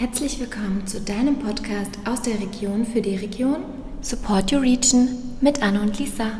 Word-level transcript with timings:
Herzlich 0.00 0.40
willkommen 0.40 0.86
zu 0.86 0.98
deinem 0.98 1.38
Podcast 1.40 1.98
aus 2.06 2.22
der 2.22 2.40
Region 2.40 2.86
für 2.86 3.02
die 3.02 3.16
Region 3.16 3.64
Support 4.00 4.50
Your 4.50 4.62
Region 4.62 5.10
mit 5.42 5.60
Anne 5.62 5.78
und 5.82 5.98
Lisa. 5.98 6.38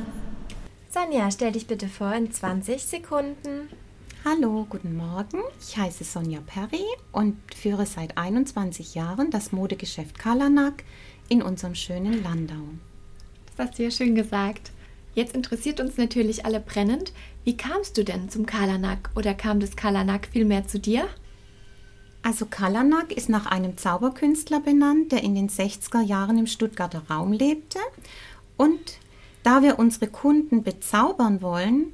Sonja, 0.88 1.30
stell 1.30 1.52
dich 1.52 1.66
bitte 1.66 1.86
vor 1.86 2.14
in 2.14 2.32
20 2.32 2.82
Sekunden. 2.82 3.68
Hallo, 4.24 4.66
guten 4.70 4.96
Morgen. 4.96 5.42
Ich 5.60 5.76
heiße 5.76 6.04
Sonja 6.04 6.40
Perry 6.40 6.86
und 7.12 7.36
führe 7.54 7.84
seit 7.84 8.16
21 8.16 8.94
Jahren 8.94 9.30
das 9.30 9.52
Modegeschäft 9.52 10.18
Kalanak 10.18 10.82
in 11.28 11.42
unserem 11.42 11.74
schönen 11.74 12.22
Landau. 12.22 12.64
Das 13.44 13.68
hast 13.68 13.78
du 13.78 13.82
ja 13.82 13.90
schön 13.90 14.14
gesagt. 14.14 14.72
Jetzt 15.14 15.34
interessiert 15.34 15.80
uns 15.80 15.98
natürlich 15.98 16.46
alle 16.46 16.60
brennend, 16.60 17.12
wie 17.44 17.58
kamst 17.58 17.98
du 17.98 18.04
denn 18.04 18.30
zum 18.30 18.46
Kalanak 18.46 19.10
oder 19.16 19.34
kam 19.34 19.60
das 19.60 19.76
Kalanak 19.76 20.28
vielmehr 20.32 20.66
zu 20.66 20.78
dir? 20.78 21.10
Also 22.30 22.46
Kalanak 22.46 23.10
ist 23.10 23.28
nach 23.28 23.46
einem 23.46 23.76
Zauberkünstler 23.76 24.60
benannt, 24.60 25.10
der 25.10 25.24
in 25.24 25.34
den 25.34 25.48
60er 25.48 26.00
Jahren 26.00 26.38
im 26.38 26.46
Stuttgarter 26.46 27.02
Raum 27.10 27.32
lebte. 27.32 27.80
Und 28.56 29.00
da 29.42 29.64
wir 29.64 29.80
unsere 29.80 30.06
Kunden 30.06 30.62
bezaubern 30.62 31.42
wollen, 31.42 31.86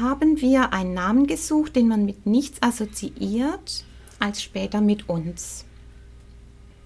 haben 0.00 0.40
wir 0.40 0.72
einen 0.72 0.94
Namen 0.94 1.26
gesucht, 1.26 1.76
den 1.76 1.86
man 1.86 2.06
mit 2.06 2.24
nichts 2.24 2.62
assoziiert, 2.62 3.84
als 4.20 4.42
später 4.42 4.80
mit 4.80 5.06
uns. 5.06 5.66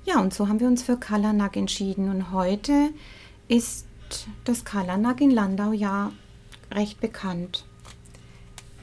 Ja, 0.05 0.19
und 0.19 0.35
so 0.35 0.49
haben 0.49 0.59
wir 0.59 0.67
uns 0.67 0.83
für 0.83 0.97
Kalanak 0.97 1.57
entschieden. 1.57 2.11
Und 2.11 2.33
heute 2.33 2.91
ist 3.47 3.87
das 4.43 4.65
Kalanak 4.65 5.21
in 5.21 5.31
Landau 5.31 5.71
ja 5.71 6.11
recht 6.73 7.01
bekannt. 7.01 7.65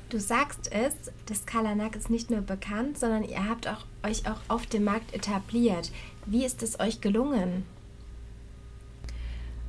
Du 0.09 0.19
sagst 0.19 0.71
es, 0.71 1.11
das 1.27 1.45
Kalanak 1.45 1.95
ist 1.95 2.09
nicht 2.09 2.31
nur 2.31 2.41
bekannt, 2.41 2.97
sondern 2.97 3.23
ihr 3.23 3.47
habt 3.47 3.67
auch, 3.67 3.85
euch 4.03 4.27
auch 4.27 4.39
auf 4.47 4.65
dem 4.65 4.83
Markt 4.83 5.13
etabliert. 5.13 5.91
Wie 6.25 6.43
ist 6.43 6.63
es 6.63 6.79
euch 6.79 6.99
gelungen? 6.99 7.63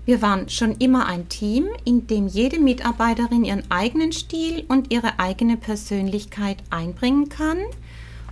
Wir 0.06 0.22
waren 0.22 0.48
schon 0.48 0.72
immer 0.78 1.04
ein 1.06 1.28
Team, 1.28 1.66
in 1.84 2.06
dem 2.06 2.26
jede 2.26 2.58
Mitarbeiterin 2.58 3.44
ihren 3.44 3.70
eigenen 3.70 4.12
Stil 4.12 4.64
und 4.66 4.90
ihre 4.90 5.18
eigene 5.18 5.58
Persönlichkeit 5.58 6.56
einbringen 6.70 7.28
kann. 7.28 7.58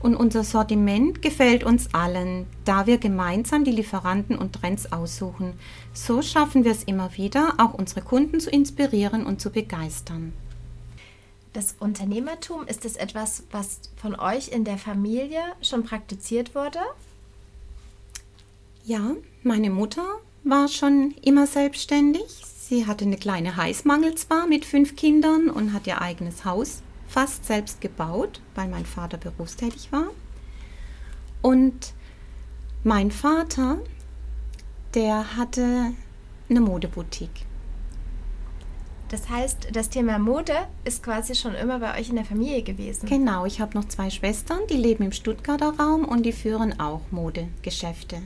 Und 0.00 0.17
unser 0.17 0.45
Sortiment 0.45 1.20
gefällt 1.20 1.62
uns 1.62 1.93
allen, 1.93 2.47
da 2.65 2.87
wir 2.87 2.97
gemeinsam 2.97 3.65
die 3.65 3.72
Lieferanten 3.72 4.39
und 4.39 4.55
Trends 4.55 4.93
aussuchen. 4.93 5.53
So 5.93 6.22
schaffen 6.22 6.65
wir 6.65 6.72
es 6.72 6.84
immer 6.84 7.15
wieder, 7.19 7.55
auch 7.59 7.75
unsere 7.75 8.00
Kunden 8.00 8.41
zu 8.41 8.48
inspirieren 8.48 9.27
und 9.27 9.43
zu 9.43 9.50
begeistern. 9.50 10.33
Das 11.59 11.75
Unternehmertum, 11.81 12.69
ist 12.69 12.84
es 12.84 12.95
etwas, 12.95 13.42
was 13.51 13.81
von 13.97 14.14
euch 14.14 14.47
in 14.47 14.62
der 14.62 14.78
Familie 14.78 15.41
schon 15.61 15.83
praktiziert 15.83 16.55
wurde? 16.55 16.78
Ja, 18.84 19.17
meine 19.42 19.69
Mutter 19.69 20.06
war 20.45 20.69
schon 20.69 21.17
immer 21.20 21.48
selbstständig. 21.48 22.45
Sie 22.61 22.87
hatte 22.87 23.06
eine 23.06 23.17
kleine 23.17 23.56
Heißmangel 23.56 24.15
zwar 24.15 24.47
mit 24.47 24.67
fünf 24.67 24.95
Kindern 24.95 25.50
und 25.50 25.73
hat 25.73 25.89
ihr 25.89 26.00
eigenes 26.00 26.45
Haus 26.45 26.81
fast 27.09 27.45
selbst 27.45 27.81
gebaut, 27.81 28.41
weil 28.55 28.69
mein 28.69 28.87
Vater 28.87 29.19
berufstätig 29.19 29.91
war. 29.91 30.11
Und 31.43 31.93
mein 32.84 33.11
Vater, 33.11 33.81
der 34.95 35.37
hatte 35.37 35.93
eine 36.48 36.61
Modeboutique. 36.61 37.48
Das 39.09 39.31
heißt, 39.31 39.69
das 39.73 39.89
Thema 39.89 40.19
Mode 40.19 40.53
ist 40.84 41.03
quasi 41.03 41.34
schon 41.34 41.55
immer 41.55 41.78
bei 41.78 41.98
euch 41.98 42.11
in 42.11 42.17
der 42.17 42.27
Familie 42.27 42.62
gewesen. 42.62 43.09
Genau, 43.09 43.47
ich 43.47 43.61
habe 43.61 43.77
noch 43.77 43.87
zwei 43.87 44.11
Schwestern, 44.11 44.61
die 44.70 44.77
leben 44.77 45.05
im 45.05 45.12
Stuttgarter 45.12 45.75
Raum 45.78 46.05
und 46.05 46.25
die 46.27 46.33
führen 46.33 46.78
auch 46.78 47.00
Modegeschäfte. 47.11 48.20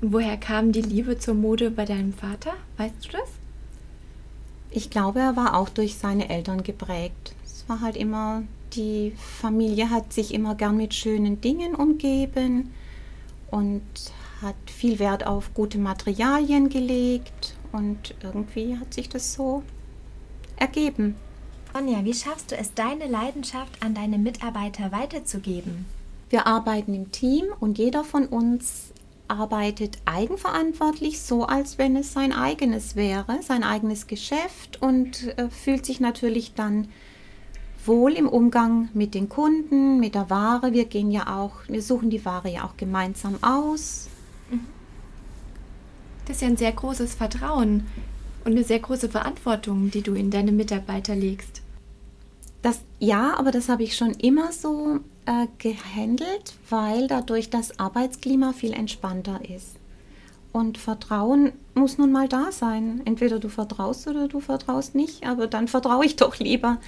Woher 0.00 0.38
kam 0.38 0.72
die 0.72 0.80
Liebe 0.80 1.18
zur 1.18 1.34
Mode 1.34 1.70
bei 1.70 1.84
deinem 1.84 2.14
Vater? 2.14 2.54
Weißt 2.78 2.94
du 3.04 3.08
das? 3.18 3.28
Ich 4.70 4.88
glaube, 4.88 5.20
er 5.20 5.36
war 5.36 5.56
auch 5.56 5.68
durch 5.68 5.96
seine 5.96 6.30
Eltern 6.30 6.62
geprägt. 6.62 7.34
Es 7.44 7.68
war 7.68 7.82
halt 7.82 7.96
immer, 7.96 8.44
die 8.72 9.12
Familie 9.40 9.90
hat 9.90 10.14
sich 10.14 10.32
immer 10.32 10.54
gern 10.54 10.78
mit 10.78 10.94
schönen 10.94 11.42
Dingen 11.42 11.74
umgeben 11.74 12.72
und 13.50 13.82
hat 14.40 14.54
viel 14.66 14.98
Wert 14.98 15.26
auf 15.26 15.52
gute 15.52 15.76
Materialien 15.76 16.70
gelegt 16.70 17.49
und 17.72 18.14
irgendwie 18.22 18.76
hat 18.78 18.94
sich 18.94 19.08
das 19.08 19.34
so 19.34 19.62
ergeben. 20.56 21.16
Ronja, 21.74 22.04
wie 22.04 22.14
schaffst 22.14 22.50
du 22.50 22.56
es, 22.56 22.74
deine 22.74 23.06
Leidenschaft 23.06 23.82
an 23.82 23.94
deine 23.94 24.18
Mitarbeiter 24.18 24.92
weiterzugeben? 24.92 25.86
Wir 26.28 26.46
arbeiten 26.46 26.94
im 26.94 27.12
Team 27.12 27.46
und 27.60 27.78
jeder 27.78 28.04
von 28.04 28.26
uns 28.26 28.92
arbeitet 29.28 29.98
eigenverantwortlich, 30.04 31.20
so 31.20 31.44
als 31.44 31.78
wenn 31.78 31.96
es 31.96 32.12
sein 32.12 32.32
eigenes 32.32 32.96
wäre, 32.96 33.38
sein 33.42 33.62
eigenes 33.62 34.08
Geschäft 34.08 34.82
und 34.82 35.38
äh, 35.38 35.48
fühlt 35.48 35.86
sich 35.86 36.00
natürlich 36.00 36.54
dann 36.54 36.88
wohl 37.86 38.12
im 38.12 38.28
Umgang 38.28 38.88
mit 38.92 39.14
den 39.14 39.28
Kunden, 39.28 40.00
mit 40.00 40.14
der 40.14 40.28
Ware. 40.30 40.72
Wir 40.72 40.84
gehen 40.84 41.10
ja 41.10 41.38
auch, 41.38 41.52
wir 41.68 41.82
suchen 41.82 42.10
die 42.10 42.24
Ware 42.24 42.50
ja 42.50 42.64
auch 42.64 42.76
gemeinsam 42.76 43.38
aus. 43.42 44.08
Das 46.26 46.36
ist 46.36 46.42
ja 46.42 46.48
ein 46.48 46.56
sehr 46.56 46.72
großes 46.72 47.14
Vertrauen 47.14 47.86
und 48.44 48.52
eine 48.52 48.64
sehr 48.64 48.80
große 48.80 49.08
Verantwortung, 49.08 49.90
die 49.90 50.02
du 50.02 50.14
in 50.14 50.30
deine 50.30 50.52
Mitarbeiter 50.52 51.14
legst. 51.14 51.62
Das 52.62 52.80
ja, 52.98 53.34
aber 53.38 53.50
das 53.50 53.68
habe 53.68 53.82
ich 53.82 53.96
schon 53.96 54.12
immer 54.12 54.52
so 54.52 55.00
äh, 55.24 55.46
gehandelt, 55.58 56.54
weil 56.68 57.08
dadurch 57.08 57.48
das 57.48 57.78
Arbeitsklima 57.78 58.52
viel 58.52 58.72
entspannter 58.72 59.40
ist. 59.48 59.76
Und 60.52 60.78
Vertrauen 60.78 61.52
muss 61.74 61.96
nun 61.96 62.12
mal 62.12 62.28
da 62.28 62.52
sein. 62.52 63.02
Entweder 63.04 63.38
du 63.38 63.48
vertraust 63.48 64.08
oder 64.08 64.28
du 64.28 64.40
vertraust 64.40 64.94
nicht, 64.94 65.24
aber 65.24 65.46
dann 65.46 65.68
vertraue 65.68 66.04
ich 66.04 66.16
doch 66.16 66.38
lieber. 66.38 66.78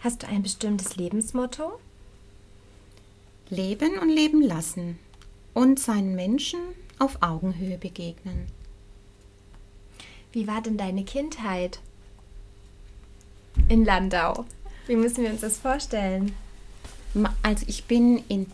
Hast 0.00 0.22
du 0.22 0.28
ein 0.28 0.42
bestimmtes 0.42 0.96
Lebensmotto? 0.96 1.72
Leben 3.48 3.98
und 3.98 4.10
leben 4.10 4.42
lassen 4.42 4.98
und 5.54 5.80
seinen 5.80 6.14
Menschen 6.14 6.60
auf 7.00 7.22
Augenhöhe 7.22 7.78
begegnen. 7.78 8.46
Wie 10.32 10.46
war 10.46 10.62
denn 10.62 10.76
deine 10.76 11.02
Kindheit 11.04 11.80
in 13.68 13.84
Landau? 13.84 14.44
Wie 14.86 14.96
müssen 14.96 15.24
wir 15.24 15.30
uns 15.30 15.40
das 15.40 15.58
vorstellen? 15.58 16.32
Also 17.42 17.64
ich 17.68 17.84
bin 17.84 18.22
in, 18.28 18.46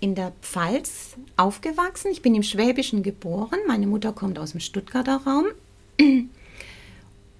in 0.00 0.14
der 0.14 0.32
Pfalz 0.42 1.16
aufgewachsen. 1.36 2.10
Ich 2.10 2.20
bin 2.20 2.34
im 2.34 2.42
Schwäbischen 2.42 3.02
geboren. 3.02 3.58
Meine 3.66 3.86
Mutter 3.86 4.12
kommt 4.12 4.38
aus 4.38 4.50
dem 4.50 4.60
Stuttgarter 4.60 5.22
Raum. 5.24 5.46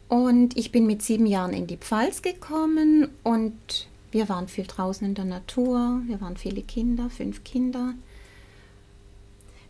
Und 0.08 0.56
ich 0.56 0.72
bin 0.72 0.86
mit 0.86 1.02
sieben 1.02 1.26
Jahren 1.26 1.52
in 1.52 1.66
die 1.66 1.76
Pfalz 1.76 2.22
gekommen 2.22 3.08
und 3.24 3.88
wir 4.10 4.30
waren 4.30 4.48
viel 4.48 4.64
draußen 4.66 5.06
in 5.06 5.14
der 5.14 5.26
Natur. 5.26 6.00
Wir 6.06 6.20
waren 6.22 6.38
viele 6.38 6.62
Kinder, 6.62 7.10
fünf 7.10 7.44
Kinder. 7.44 7.92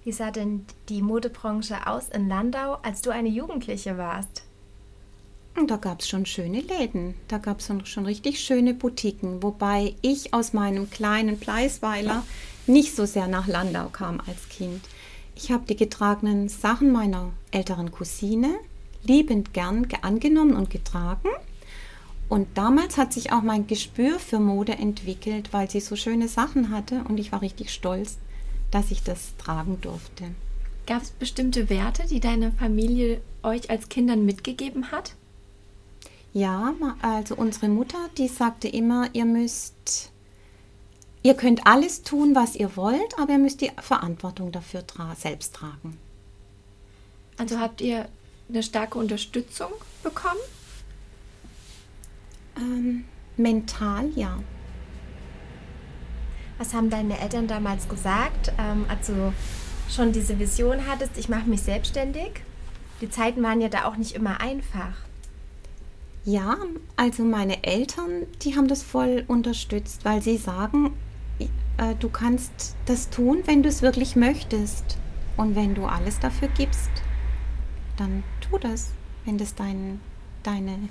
Wie 0.09 0.13
sah 0.13 0.31
denn 0.31 0.65
die 0.89 1.03
Modebranche 1.03 1.87
aus 1.87 2.09
in 2.09 2.31
Landau, 2.31 2.79
als 2.81 3.03
du 3.03 3.11
eine 3.11 3.29
Jugendliche 3.29 3.99
warst? 3.99 4.43
Da 5.67 5.77
gab 5.77 6.01
es 6.01 6.09
schon 6.09 6.25
schöne 6.25 6.63
Läden, 6.63 7.15
da 7.29 7.37
gab 7.37 7.59
es 7.59 7.71
schon 7.85 8.07
richtig 8.07 8.41
schöne 8.41 8.73
Boutiquen, 8.73 9.43
wobei 9.43 9.97
ich 10.01 10.33
aus 10.33 10.55
meinem 10.55 10.89
kleinen 10.89 11.39
Pleisweiler 11.39 12.25
nicht 12.67 12.97
so 12.97 13.05
sehr 13.05 13.29
nach 13.29 13.49
Landau 13.49 13.91
kam 13.91 14.23
als 14.27 14.49
Kind. 14.49 14.81
Ich 15.35 15.53
habe 15.53 15.67
die 15.67 15.77
getragenen 15.77 16.49
Sachen 16.49 16.91
meiner 16.91 17.31
älteren 17.51 17.93
Cousine 17.93 18.55
liebend 19.05 19.53
gern 19.53 19.87
angenommen 20.01 20.57
und 20.57 20.71
getragen. 20.71 21.29
Und 22.31 22.49
damals 22.57 22.97
hat 22.97 23.13
sich 23.13 23.31
auch 23.31 23.43
mein 23.43 23.67
Gespür 23.67 24.19
für 24.19 24.41
Mode 24.41 24.73
entwickelt, 24.73 25.53
weil 25.53 25.69
sie 25.69 25.81
so 25.81 25.97
schöne 25.97 26.29
Sachen 26.29 26.71
hatte 26.71 27.05
und 27.07 27.21
ich 27.21 27.31
war 27.31 27.43
richtig 27.43 27.75
stolz, 27.75 28.17
dass 28.71 28.91
ich 28.91 29.03
das 29.03 29.37
tragen 29.39 29.81
durfte. 29.81 30.25
Gab 30.87 31.03
es 31.03 31.11
bestimmte 31.11 31.69
Werte, 31.69 32.07
die 32.07 32.21
deine 32.21 32.53
Familie 32.53 33.21
euch 33.43 33.71
als 33.71 33.89
Kindern 33.89 34.25
mitgegeben 34.25 34.91
hat? 34.91 35.15
Ja, 36.33 36.75
also 37.03 37.35
unsere 37.35 37.69
Mutter, 37.69 37.99
die 38.17 38.29
sagte 38.29 38.69
immer, 38.69 39.09
ihr 39.15 39.25
müsst, 39.25 40.11
ihr 41.23 41.35
könnt 41.35 41.67
alles 41.67 42.03
tun, 42.03 42.35
was 42.35 42.55
ihr 42.55 42.77
wollt, 42.77 43.19
aber 43.19 43.33
ihr 43.33 43.39
müsst 43.39 43.61
die 43.61 43.71
Verantwortung 43.81 44.53
dafür 44.53 44.87
tra 44.87 45.15
selbst 45.15 45.55
tragen. 45.55 45.99
Also 47.39 47.59
habt 47.59 47.81
ihr 47.81 48.09
eine 48.49 48.63
starke 48.63 48.99
Unterstützung 48.99 49.71
bekommen? 50.03 50.41
Ähm, 52.57 53.05
mental, 53.37 54.11
ja. 54.15 54.39
Was 56.59 56.75
haben 56.75 56.91
deine 56.91 57.21
Eltern 57.21 57.47
damals 57.47 57.89
gesagt, 57.89 58.53
ähm, 58.59 58.85
als 58.89 59.07
du 59.07 59.33
schon 59.89 60.13
diese 60.13 60.39
Vision 60.39 60.87
hattest, 60.89 61.17
ich 61.17 61.29
mache 61.29 61.49
mich 61.49 61.63
selbstständig? 61.63 62.43
Die 63.01 63.09
Zeiten 63.09 63.43
waren 63.43 63.61
ja 63.61 63.69
da 63.69 63.85
auch 63.85 63.97
nicht 63.97 64.17
immer 64.17 64.41
einfach. 64.41 64.93
Ja, 66.25 66.57
also 66.97 67.23
meine 67.23 67.63
Eltern, 67.65 68.27
die 68.43 68.57
haben 68.57 68.69
das 68.69 68.83
voll 68.83 69.25
unterstützt, 69.29 70.05
weil 70.05 70.21
sie 70.21 70.37
sagen, 70.37 70.93
äh, 71.39 71.95
du 71.99 72.09
kannst 72.09 72.75
das 72.87 73.09
tun, 73.09 73.43
wenn 73.47 73.63
du 73.63 73.69
es 73.69 73.81
wirklich 73.81 74.17
möchtest. 74.17 74.99
Und 75.37 75.55
wenn 75.55 75.75
du 75.75 75.85
alles 75.85 76.19
dafür 76.19 76.49
gibst, 76.49 76.91
dann 77.97 78.25
tu 78.41 78.59
das, 78.59 78.91
wenn 79.25 79.39
das 79.39 79.55
dein, 79.55 80.01
deine 80.43 80.89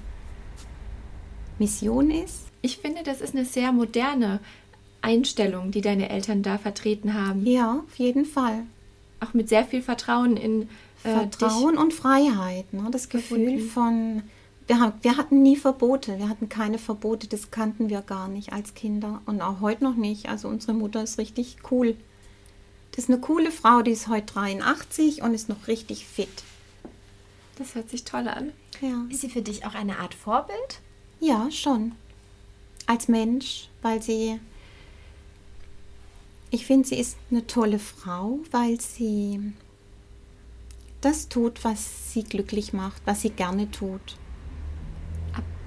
Mission 1.59 2.09
ist. 2.09 2.47
Ich 2.61 2.77
finde, 2.77 3.03
das 3.03 3.21
ist 3.21 3.35
eine 3.35 3.45
sehr 3.45 3.71
moderne 3.73 4.39
Einstellung, 5.07 5.71
die 5.71 5.81
deine 5.81 6.09
Eltern 6.09 6.43
da 6.43 6.57
vertreten 6.57 7.13
haben. 7.13 7.45
Ja, 7.45 7.83
auf 7.87 7.95
jeden 7.97 8.25
Fall. 8.25 8.63
Auch 9.19 9.33
mit 9.33 9.49
sehr 9.49 9.65
viel 9.65 9.81
Vertrauen 9.81 10.37
in 10.37 10.63
äh, 11.03 11.11
Vertrauen 11.11 11.77
und 11.77 11.93
Freiheit. 11.93 12.71
Ne? 12.73 12.87
Das 12.91 13.09
Gefühl 13.09 13.59
verbunden. 13.59 13.69
von 13.69 14.23
wir, 14.67 14.79
haben, 14.79 14.93
wir 15.01 15.15
hatten 15.15 15.41
nie 15.41 15.55
Verbote, 15.55 16.19
wir 16.19 16.27
hatten 16.27 16.49
keine 16.49 16.77
Verbote, 16.77 17.27
das 17.27 17.51
kannten 17.51 17.89
wir 17.89 18.01
gar 18.01 18.27
nicht 18.27 18.51
als 18.51 18.73
Kinder 18.73 19.21
und 19.25 19.41
auch 19.41 19.61
heute 19.61 19.85
noch 19.85 19.95
nicht. 19.95 20.27
Also 20.27 20.49
unsere 20.49 20.73
Mutter 20.73 21.01
ist 21.01 21.17
richtig 21.17 21.57
cool. 21.71 21.95
Das 22.91 23.05
ist 23.05 23.09
eine 23.09 23.21
coole 23.21 23.51
Frau, 23.51 23.81
die 23.81 23.91
ist 23.91 24.09
heute 24.09 24.33
83 24.33 25.21
und 25.21 25.33
ist 25.33 25.49
noch 25.49 25.67
richtig 25.67 26.05
fit. 26.05 26.43
Das 27.57 27.75
hört 27.75 27.89
sich 27.89 28.03
toll 28.03 28.27
an. 28.27 28.51
Ja. 28.81 29.05
Ist 29.09 29.21
sie 29.21 29.29
für 29.29 29.41
dich 29.41 29.65
auch 29.65 29.73
eine 29.73 29.99
Art 29.99 30.13
Vorbild? 30.13 30.81
Ja, 31.19 31.49
schon. 31.49 31.93
Als 32.85 33.07
Mensch, 33.07 33.69
weil 33.81 34.01
sie. 34.01 34.39
Ich 36.49 36.65
finde, 36.65 36.87
sie 36.87 36.95
ist 36.95 37.17
eine 37.29 37.45
tolle 37.45 37.79
Frau, 37.79 38.39
weil 38.51 38.79
sie 38.79 39.53
das 41.01 41.27
tut, 41.27 41.63
was 41.63 42.13
sie 42.13 42.23
glücklich 42.23 42.73
macht, 42.73 43.01
was 43.05 43.21
sie 43.21 43.29
gerne 43.29 43.69
tut. 43.69 44.17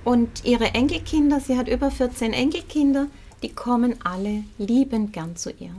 Und 0.05 0.45
ihre 0.45 0.75
Enkelkinder, 0.75 1.41
sie 1.41 1.57
hat 1.59 1.69
über 1.69 1.91
14 1.91 2.33
Enkelkinder, 2.33 3.09
die 3.43 3.51
kommen 3.51 3.95
alle 4.05 4.45
liebend 4.59 5.13
gern 5.13 5.37
zu 5.37 5.51
ihr. 5.51 5.75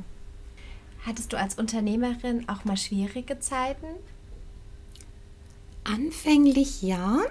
Hattest 1.06 1.33
du 1.33 1.38
als 1.38 1.56
Unternehmerin 1.56 2.47
auch 2.47 2.63
mal 2.63 2.77
schwierige 2.77 3.39
Zeiten? 3.39 3.88
Anfänglich 5.83 6.83
ja, 6.83 7.21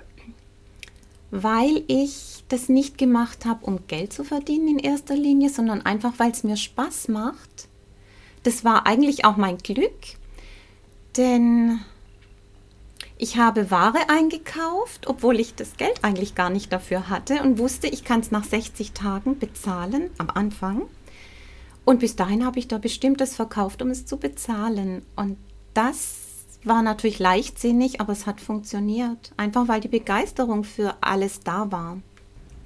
weil 1.31 1.85
ich 1.87 2.45
das 2.49 2.69
nicht 2.69 2.99
gemacht 2.99 3.45
habe, 3.45 3.65
um 3.65 3.87
Geld 3.87 4.13
zu 4.13 4.25
verdienen 4.25 4.69
in 4.69 4.79
erster 4.79 5.15
Linie, 5.15 5.51
sondern 5.51 5.83
einfach, 5.83 6.15
weil 6.19 6.33
es 6.33 6.45
mir 6.45 6.57
Spaß 6.57 7.09
macht. 7.09 7.69
Das 8.43 8.65
war 8.65 8.87
eigentlich 8.87 9.25
auch 9.25 9.37
mein 9.37 9.59
Glück, 9.59 9.95
denn 11.17 11.81
ich 13.19 13.37
habe 13.37 13.71
Ware 13.71 14.09
eingekauft, 14.09 15.07
obwohl 15.07 15.41
ich 15.41 15.55
das 15.55 15.77
Geld 15.77 16.03
eigentlich 16.03 16.35
gar 16.35 16.49
nicht 16.49 16.73
dafür 16.73 17.11
hatte 17.11 17.43
und 17.43 17.59
wusste, 17.59 17.87
ich 17.87 18.03
kann 18.03 18.21
es 18.21 18.31
nach 18.31 18.45
60 18.45 18.93
Tagen 18.93 19.39
bezahlen 19.39 20.11
am 20.17 20.31
Anfang. 20.31 20.83
Und 21.85 22.01
bis 22.01 22.17
dahin 22.17 22.47
habe 22.47 22.59
ich 22.59 22.67
da 22.67 22.79
bestimmtes 22.79 23.37
verkauft, 23.37 23.83
um 23.83 23.91
es 23.91 24.07
zu 24.07 24.17
bezahlen. 24.17 25.03
Und 25.17 25.37
das 25.75 26.30
war 26.65 26.83
natürlich 26.83 27.19
leichtsinnig, 27.19 28.01
aber 28.01 28.13
es 28.13 28.27
hat 28.27 28.41
funktioniert. 28.41 29.33
Einfach 29.37 29.69
weil 29.69 29.81
die 29.81 29.89
Begeisterung 29.89 30.65
für 30.65 30.97
alles 31.01 31.41
da 31.41 31.71
war. 31.73 31.99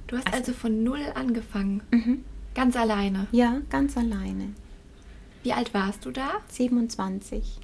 Du 0.06 0.17
hast 0.17 0.26
also, 0.26 0.38
also 0.38 0.52
von 0.52 0.82
null 0.85 1.05
angefangen. 1.14 1.82
Mhm. 1.91 2.25
Ganz 2.55 2.76
alleine. 2.76 3.26
Ja, 3.32 3.61
ganz 3.70 3.96
alleine. 3.96 4.52
Wie 5.43 5.52
alt 5.52 5.75
warst 5.75 6.05
du 6.05 6.11
da? 6.11 6.31
27. 6.49 7.58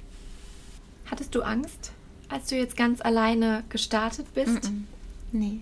Hattest 1.09 1.35
du 1.35 1.41
Angst? 1.41 1.93
als 2.31 2.47
du 2.47 2.55
jetzt 2.55 2.77
ganz 2.77 3.01
alleine 3.01 3.63
gestartet 3.69 4.33
bist? 4.33 4.71
Mm. 4.71 4.87
Nee. 5.31 5.59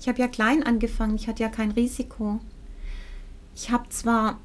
Ich 0.00 0.08
habe 0.08 0.18
ja 0.18 0.28
klein 0.28 0.62
angefangen, 0.62 1.16
ich 1.16 1.28
hatte 1.28 1.42
ja 1.42 1.48
kein 1.48 1.70
Risiko. 1.70 2.40
Ich 3.54 3.70
habe 3.70 3.88
zwar, 3.88 4.38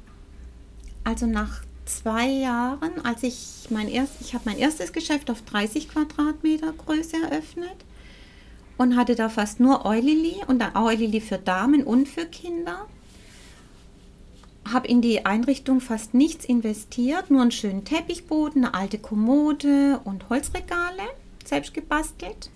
also 1.04 1.26
nach 1.26 1.62
zwei 1.98 2.26
Jahren, 2.26 3.04
als 3.04 3.22
ich 3.22 3.66
mein 3.70 3.88
erst, 3.88 4.20
ich 4.20 4.34
habe 4.34 4.44
mein 4.46 4.58
erstes 4.58 4.92
Geschäft 4.92 5.30
auf 5.30 5.42
30 5.42 5.88
Quadratmeter 5.88 6.72
Größe 6.72 7.16
eröffnet 7.22 7.76
und 8.78 8.96
hatte 8.96 9.14
da 9.14 9.28
fast 9.28 9.60
nur 9.60 9.84
Eulili 9.84 10.36
und 10.46 10.60
dann 10.60 10.76
Eulili 10.76 11.20
für 11.20 11.38
Damen 11.38 11.82
und 11.82 12.08
für 12.08 12.26
Kinder. 12.26 12.86
Habe 14.72 14.88
in 14.88 15.02
die 15.02 15.26
Einrichtung 15.26 15.80
fast 15.80 16.14
nichts 16.14 16.44
investiert, 16.44 17.30
nur 17.30 17.42
einen 17.42 17.50
schönen 17.50 17.84
Teppichboden, 17.84 18.64
eine 18.64 18.74
alte 18.74 18.98
Kommode 18.98 20.00
und 20.04 20.28
Holzregale 20.28 21.02
selbst 21.44 21.74
gebastelt. 21.74 22.50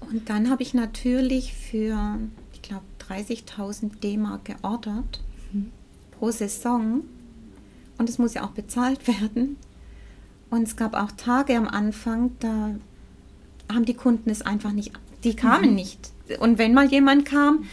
Und 0.00 0.30
dann 0.30 0.48
habe 0.50 0.62
ich 0.62 0.74
natürlich 0.74 1.52
für, 1.52 2.18
ich 2.52 2.62
glaube, 2.62 2.84
30.000 3.08 4.00
D-Mark 4.00 4.46
geordert 4.46 5.22
mhm. 5.52 5.70
Pro 6.18 6.30
Saison. 6.30 7.02
Und 7.98 8.08
es 8.08 8.18
muss 8.18 8.34
ja 8.34 8.44
auch 8.44 8.50
bezahlt 8.50 9.06
werden. 9.20 9.56
Und 10.50 10.62
es 10.62 10.76
gab 10.76 10.94
auch 10.94 11.12
Tage 11.12 11.56
am 11.56 11.68
Anfang, 11.68 12.32
da 12.40 12.74
haben 13.72 13.84
die 13.84 13.94
Kunden 13.94 14.30
es 14.30 14.42
einfach 14.42 14.72
nicht, 14.72 14.92
die 15.24 15.36
kamen 15.36 15.70
mhm. 15.70 15.76
nicht. 15.76 16.12
Und 16.40 16.58
wenn 16.58 16.74
mal 16.74 16.86
jemand 16.90 17.26
kam, 17.26 17.64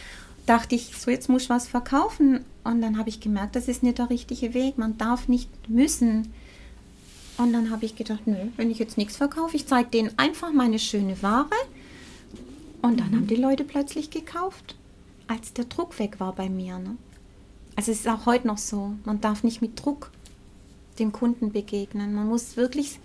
dachte 0.44 0.74
ich, 0.74 0.92
so 0.96 1.10
jetzt 1.10 1.28
muss 1.28 1.44
ich 1.44 1.50
was 1.50 1.68
verkaufen. 1.68 2.40
Und 2.64 2.82
dann 2.82 2.98
habe 2.98 3.08
ich 3.08 3.20
gemerkt, 3.20 3.56
das 3.56 3.68
ist 3.68 3.82
nicht 3.82 3.98
der 3.98 4.10
richtige 4.10 4.54
Weg. 4.54 4.78
Man 4.78 4.98
darf 4.98 5.28
nicht 5.28 5.50
müssen. 5.68 6.32
Und 7.38 7.52
dann 7.52 7.70
habe 7.70 7.84
ich 7.84 7.96
gedacht, 7.96 8.26
nö, 8.26 8.36
wenn 8.56 8.70
ich 8.70 8.78
jetzt 8.78 8.96
nichts 8.96 9.16
verkaufe, 9.16 9.56
ich 9.56 9.66
zeige 9.66 9.90
denen 9.90 10.10
einfach 10.18 10.52
meine 10.52 10.78
schöne 10.78 11.22
Ware. 11.22 11.50
Und 12.82 13.00
dann 13.00 13.10
mhm. 13.10 13.16
haben 13.16 13.26
die 13.26 13.36
Leute 13.36 13.64
plötzlich 13.64 14.10
gekauft, 14.10 14.76
als 15.26 15.52
der 15.52 15.64
Druck 15.64 15.98
weg 15.98 16.18
war 16.18 16.34
bei 16.34 16.48
mir. 16.48 16.78
Ne? 16.78 16.96
Also 17.76 17.92
es 17.92 18.00
ist 18.00 18.08
auch 18.08 18.26
heute 18.26 18.46
noch 18.46 18.58
so, 18.58 18.94
man 19.04 19.20
darf 19.20 19.44
nicht 19.44 19.62
mit 19.62 19.84
Druck 19.84 20.10
dem 20.98 21.12
Kunden 21.12 21.52
begegnen. 21.52 22.14
Man 22.14 22.26
muss 22.26 22.56
wirklich 22.56 22.98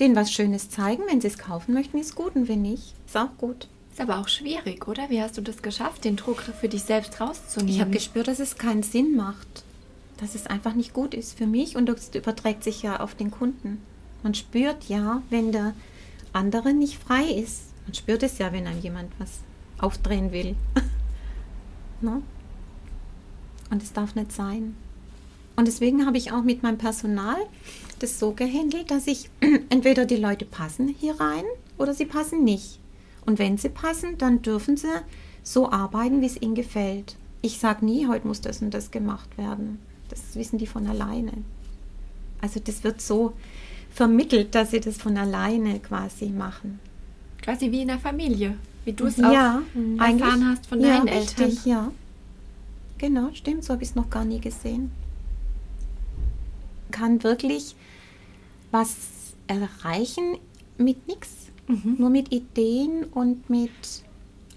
denen 0.00 0.16
was 0.16 0.32
Schönes 0.32 0.70
zeigen. 0.70 1.02
Wenn 1.08 1.20
sie 1.20 1.28
es 1.28 1.38
kaufen 1.38 1.74
möchten, 1.74 1.98
ist 1.98 2.14
gut. 2.14 2.34
Und 2.34 2.48
wenn 2.48 2.62
nicht, 2.62 2.94
ist 3.06 3.16
auch 3.16 3.36
gut. 3.36 3.68
Ist 3.92 4.00
aber 4.00 4.18
auch 4.18 4.28
schwierig, 4.28 4.88
oder? 4.88 5.10
Wie 5.10 5.20
hast 5.20 5.36
du 5.36 5.42
das 5.42 5.60
geschafft, 5.60 6.04
den 6.04 6.16
Druck 6.16 6.40
für 6.40 6.68
dich 6.68 6.84
selbst 6.84 7.20
rauszunehmen? 7.20 7.74
Ich 7.74 7.80
habe 7.80 7.90
gespürt, 7.90 8.28
dass 8.28 8.38
es 8.38 8.56
keinen 8.56 8.82
Sinn 8.82 9.14
macht 9.14 9.64
dass 10.18 10.34
es 10.34 10.46
einfach 10.46 10.74
nicht 10.74 10.92
gut 10.92 11.14
ist 11.14 11.38
für 11.38 11.46
mich 11.46 11.76
und 11.76 11.86
das 11.86 12.14
überträgt 12.14 12.64
sich 12.64 12.82
ja 12.82 13.00
auf 13.00 13.14
den 13.14 13.30
Kunden. 13.30 13.80
Man 14.22 14.34
spürt 14.34 14.88
ja, 14.88 15.22
wenn 15.30 15.52
der 15.52 15.74
andere 16.32 16.74
nicht 16.74 16.98
frei 16.98 17.24
ist. 17.24 17.62
Man 17.86 17.94
spürt 17.94 18.22
es 18.22 18.38
ja, 18.38 18.52
wenn 18.52 18.66
einem 18.66 18.80
jemand 18.80 19.10
was 19.18 19.40
aufdrehen 19.78 20.32
will. 20.32 20.56
no? 22.00 22.22
Und 23.70 23.82
es 23.82 23.92
darf 23.92 24.14
nicht 24.14 24.32
sein. 24.32 24.74
Und 25.56 25.66
deswegen 25.66 26.06
habe 26.06 26.18
ich 26.18 26.32
auch 26.32 26.42
mit 26.42 26.62
meinem 26.62 26.78
Personal 26.78 27.36
das 27.98 28.18
so 28.18 28.32
gehandelt, 28.32 28.90
dass 28.90 29.06
ich 29.06 29.28
entweder 29.70 30.04
die 30.04 30.16
Leute 30.16 30.44
passen 30.44 30.94
hier 30.98 31.18
rein 31.20 31.44
oder 31.78 31.94
sie 31.94 32.06
passen 32.06 32.44
nicht. 32.44 32.78
Und 33.26 33.38
wenn 33.38 33.58
sie 33.58 33.68
passen, 33.68 34.16
dann 34.18 34.40
dürfen 34.40 34.76
sie 34.76 35.02
so 35.42 35.70
arbeiten, 35.70 36.20
wie 36.20 36.26
es 36.26 36.40
ihnen 36.40 36.54
gefällt. 36.54 37.16
Ich 37.42 37.58
sage 37.58 37.84
nie, 37.84 38.06
heute 38.06 38.26
muss 38.26 38.40
das 38.40 38.62
und 38.62 38.72
das 38.72 38.90
gemacht 38.90 39.36
werden. 39.36 39.78
Das 40.08 40.34
wissen 40.34 40.58
die 40.58 40.66
von 40.66 40.86
alleine. 40.86 41.32
Also 42.40 42.60
das 42.60 42.84
wird 42.84 43.00
so 43.00 43.32
vermittelt, 43.90 44.54
dass 44.54 44.70
sie 44.70 44.80
das 44.80 44.96
von 44.96 45.16
alleine 45.16 45.80
quasi 45.80 46.26
machen. 46.26 46.78
Quasi 47.42 47.70
wie 47.70 47.82
in 47.82 47.88
der 47.88 47.98
Familie, 47.98 48.56
wie 48.84 48.92
du 48.92 49.06
es 49.06 49.16
ja, 49.16 49.62
auch 49.62 50.00
erfahren 50.00 50.46
hast 50.48 50.66
von 50.66 50.80
deinen 50.80 51.06
ja, 51.06 51.14
Eltern. 51.14 51.44
Richtig, 51.46 51.64
ja, 51.66 51.90
genau, 52.98 53.30
stimmt, 53.32 53.64
so 53.64 53.72
habe 53.72 53.82
ich 53.82 53.90
es 53.90 53.94
noch 53.94 54.10
gar 54.10 54.24
nie 54.24 54.40
gesehen. 54.40 54.90
Kann 56.90 57.22
wirklich 57.22 57.76
was 58.70 58.96
erreichen 59.46 60.36
mit 60.76 61.06
nichts, 61.08 61.46
mhm. 61.66 61.96
nur 61.98 62.10
mit 62.10 62.32
Ideen 62.32 63.04
und 63.04 63.48
mit 63.48 63.70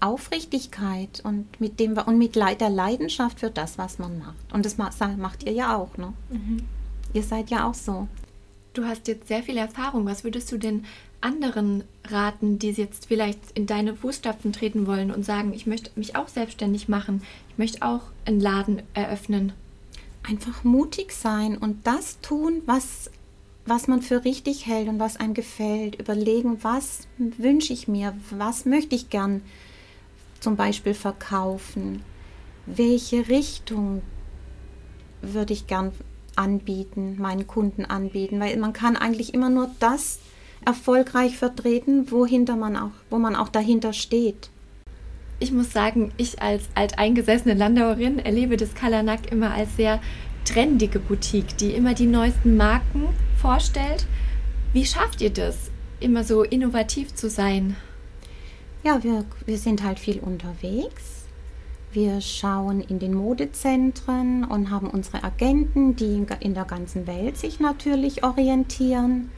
Aufrichtigkeit 0.00 1.20
und 1.24 1.60
mit 1.60 1.78
dem 1.78 1.96
und 1.96 2.18
mit 2.18 2.34
der 2.34 2.70
Leidenschaft 2.70 3.40
für 3.40 3.50
das, 3.50 3.78
was 3.78 3.98
man 3.98 4.18
macht. 4.18 4.52
Und 4.52 4.64
das 4.66 4.76
macht 4.76 5.44
ihr 5.44 5.52
ja 5.52 5.76
auch, 5.76 5.96
ne? 5.96 6.12
Mhm. 6.30 6.64
Ihr 7.14 7.22
seid 7.22 7.50
ja 7.50 7.68
auch 7.68 7.74
so. 7.74 8.08
Du 8.72 8.84
hast 8.84 9.06
jetzt 9.06 9.28
sehr 9.28 9.42
viel 9.42 9.58
Erfahrung. 9.58 10.06
Was 10.06 10.24
würdest 10.24 10.50
du 10.50 10.58
denn 10.58 10.84
anderen 11.22 11.84
raten, 12.08 12.58
die 12.58 12.70
jetzt 12.70 13.06
vielleicht 13.06 13.38
in 13.52 13.66
deine 13.66 13.94
Fußstapfen 13.94 14.52
treten 14.52 14.86
wollen 14.86 15.10
und 15.10 15.24
sagen, 15.24 15.52
ich 15.54 15.66
möchte 15.66 15.90
mich 15.94 16.16
auch 16.16 16.28
selbstständig 16.28 16.88
machen, 16.88 17.22
ich 17.48 17.58
möchte 17.58 17.82
auch 17.82 18.02
einen 18.24 18.40
Laden 18.40 18.82
eröffnen? 18.94 19.52
Einfach 20.22 20.64
mutig 20.64 21.12
sein 21.12 21.56
und 21.56 21.86
das 21.86 22.20
tun, 22.20 22.62
was, 22.66 23.10
was 23.66 23.88
man 23.88 24.02
für 24.02 24.24
richtig 24.24 24.66
hält 24.66 24.88
und 24.88 24.98
was 24.98 25.16
einem 25.16 25.34
gefällt. 25.34 26.00
Überlegen, 26.00 26.62
was 26.62 27.08
wünsche 27.18 27.72
ich 27.72 27.88
mir, 27.88 28.16
was 28.30 28.64
möchte 28.64 28.94
ich 28.94 29.10
gern 29.10 29.42
zum 30.40 30.56
Beispiel 30.56 30.94
verkaufen? 30.94 32.02
Welche 32.66 33.28
Richtung 33.28 34.02
würde 35.22 35.52
ich 35.52 35.66
gern 35.66 35.92
anbieten, 36.36 37.16
meinen 37.20 37.46
Kunden 37.46 37.84
anbieten? 37.84 38.38
Weil 38.38 38.56
man 38.58 38.72
kann 38.72 38.96
eigentlich 38.96 39.34
immer 39.34 39.50
nur 39.50 39.70
das 39.80 40.20
erfolgreich 40.64 41.36
vertreten, 41.36 42.10
wohinter 42.10 42.56
man 42.56 42.76
auch, 42.76 42.92
wo 43.10 43.18
man 43.18 43.36
auch 43.36 43.48
dahinter 43.48 43.92
steht. 43.92 44.50
ich 45.42 45.52
muss 45.52 45.72
sagen, 45.72 46.12
ich 46.16 46.40
als 46.40 46.68
alteingesessene 46.74 47.54
Landauerin 47.54 48.20
erlebe 48.20 48.56
das 48.56 48.74
Kalanak 48.74 49.32
immer 49.32 49.52
als 49.52 49.76
sehr 49.76 50.00
trendige 50.44 51.00
Boutique, 51.00 51.56
die 51.56 51.72
immer 51.72 51.94
die 51.94 52.06
neuesten 52.06 52.56
Marken 52.56 53.08
vorstellt. 53.40 54.06
Wie 54.72 54.86
schafft 54.86 55.20
ihr 55.20 55.30
das, 55.30 55.70
immer 56.00 56.24
so 56.24 56.42
innovativ 56.42 57.14
zu 57.14 57.28
sein? 57.28 57.76
Ja, 58.84 59.02
wir, 59.02 59.24
wir 59.46 59.58
sind 59.58 59.82
halt 59.82 59.98
viel 59.98 60.20
unterwegs. 60.20 61.26
Wir 61.92 62.20
schauen 62.20 62.80
in 62.80 62.98
den 62.98 63.12
Modezentren 63.12 64.44
und 64.44 64.70
haben 64.70 64.88
unsere 64.88 65.22
Agenten, 65.24 65.94
die 65.94 66.24
in 66.40 66.54
der 66.54 66.64
ganzen 66.64 67.06
Welt 67.06 67.36
sich 67.36 67.60
natürlich 67.60 68.24
orientieren. 68.24 69.30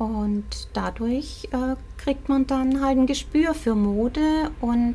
Und 0.00 0.68
dadurch 0.72 1.46
äh, 1.52 1.76
kriegt 1.98 2.30
man 2.30 2.46
dann 2.46 2.80
halt 2.80 2.96
ein 2.96 3.06
Gespür 3.06 3.52
für 3.52 3.74
Mode 3.74 4.50
und 4.62 4.94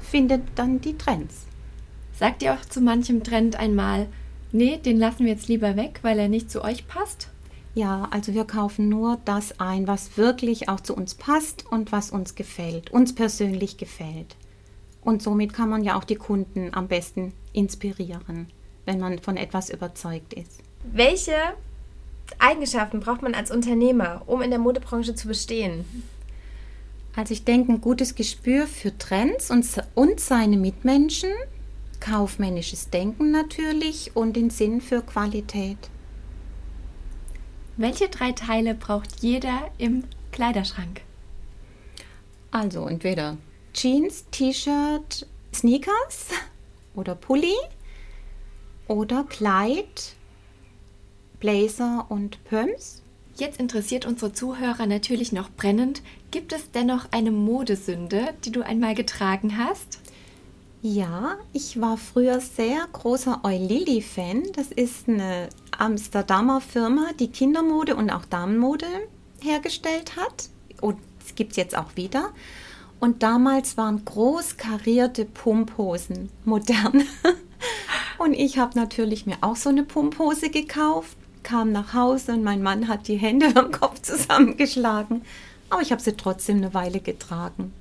findet 0.00 0.42
dann 0.54 0.82
die 0.82 0.98
Trends. 0.98 1.46
Sagt 2.12 2.42
ihr 2.42 2.52
auch 2.52 2.60
zu 2.60 2.82
manchem 2.82 3.24
Trend 3.24 3.56
einmal, 3.56 4.06
nee, 4.52 4.76
den 4.76 4.98
lassen 4.98 5.24
wir 5.24 5.32
jetzt 5.32 5.48
lieber 5.48 5.76
weg, 5.76 6.00
weil 6.02 6.18
er 6.18 6.28
nicht 6.28 6.50
zu 6.50 6.62
euch 6.62 6.88
passt? 6.88 7.30
Ja, 7.74 8.06
also 8.10 8.34
wir 8.34 8.44
kaufen 8.44 8.90
nur 8.90 9.18
das 9.24 9.60
ein, 9.60 9.86
was 9.86 10.18
wirklich 10.18 10.68
auch 10.68 10.80
zu 10.80 10.94
uns 10.94 11.14
passt 11.14 11.64
und 11.72 11.90
was 11.90 12.10
uns 12.10 12.34
gefällt, 12.34 12.90
uns 12.90 13.14
persönlich 13.14 13.78
gefällt. 13.78 14.36
Und 15.00 15.22
somit 15.22 15.54
kann 15.54 15.70
man 15.70 15.84
ja 15.84 15.96
auch 15.96 16.04
die 16.04 16.16
Kunden 16.16 16.74
am 16.74 16.86
besten 16.86 17.32
inspirieren, 17.54 18.48
wenn 18.84 19.00
man 19.00 19.20
von 19.20 19.38
etwas 19.38 19.70
überzeugt 19.70 20.34
ist. 20.34 20.60
Welche 20.84 21.54
Eigenschaften 22.38 23.00
braucht 23.00 23.22
man 23.22 23.34
als 23.34 23.50
Unternehmer, 23.50 24.22
um 24.26 24.42
in 24.42 24.50
der 24.50 24.58
Modebranche 24.58 25.14
zu 25.14 25.28
bestehen? 25.28 25.84
Also 27.16 27.32
ich 27.32 27.44
denke, 27.44 27.72
ein 27.72 27.80
gutes 27.80 28.14
Gespür 28.14 28.66
für 28.66 28.96
Trends 28.96 29.50
und, 29.50 29.66
und 29.94 30.20
seine 30.20 30.56
Mitmenschen, 30.56 31.32
kaufmännisches 31.98 32.90
Denken 32.90 33.30
natürlich 33.30 34.14
und 34.14 34.36
den 34.36 34.50
Sinn 34.50 34.80
für 34.80 35.02
Qualität. 35.02 35.78
Welche 37.76 38.08
drei 38.08 38.32
Teile 38.32 38.74
braucht 38.74 39.20
jeder 39.20 39.70
im 39.78 40.04
Kleiderschrank? 40.32 41.02
Also 42.50 42.86
entweder 42.86 43.36
Jeans, 43.72 44.24
T-Shirt, 44.30 45.26
Sneakers 45.54 46.28
oder 46.94 47.14
Pulli 47.14 47.54
oder 48.88 49.24
Kleid, 49.24 50.14
Blazer 51.40 52.06
und 52.08 52.42
Pumps. 52.44 53.02
Jetzt 53.36 53.58
interessiert 53.58 54.04
unsere 54.06 54.32
Zuhörer 54.32 54.86
natürlich 54.86 55.32
noch 55.32 55.50
brennend, 55.50 56.02
gibt 56.30 56.52
es 56.52 56.70
dennoch 56.70 57.06
eine 57.10 57.30
Modesünde, 57.30 58.34
die 58.44 58.52
du 58.52 58.62
einmal 58.62 58.94
getragen 58.94 59.56
hast? 59.56 59.98
Ja, 60.82 61.36
ich 61.52 61.80
war 61.80 61.96
früher 61.96 62.40
sehr 62.40 62.86
großer 62.92 63.40
Eulili-Fan. 63.42 64.44
Das 64.54 64.68
ist 64.68 65.08
eine 65.08 65.48
Amsterdamer 65.76 66.60
Firma, 66.60 67.10
die 67.18 67.28
Kindermode 67.28 67.96
und 67.96 68.10
auch 68.10 68.24
Damenmode 68.24 68.86
hergestellt 69.42 70.16
hat. 70.16 70.48
Und 70.80 70.96
es 71.24 71.34
gibt 71.34 71.52
es 71.52 71.56
jetzt 71.56 71.76
auch 71.76 71.96
wieder. 71.96 72.30
Und 72.98 73.22
damals 73.22 73.76
waren 73.76 74.04
groß 74.04 74.56
karierte 74.56 75.24
Pumphosen 75.24 76.30
modern. 76.44 77.04
und 78.18 78.34
ich 78.34 78.58
habe 78.58 78.78
natürlich 78.78 79.26
mir 79.26 79.36
auch 79.42 79.56
so 79.56 79.68
eine 79.70 79.84
Pumphose 79.84 80.50
gekauft, 80.50 81.16
kam 81.50 81.72
nach 81.72 81.94
Hause 81.94 82.32
und 82.32 82.44
mein 82.44 82.62
Mann 82.62 82.86
hat 82.86 83.08
die 83.08 83.16
Hände 83.16 83.46
am 83.56 83.72
Kopf 83.72 84.00
zusammengeschlagen. 84.02 85.22
Aber 85.68 85.82
ich 85.82 85.92
habe 85.92 86.00
sie 86.00 86.16
trotzdem 86.16 86.58
eine 86.58 86.74
Weile 86.74 87.00
getragen. 87.00 87.72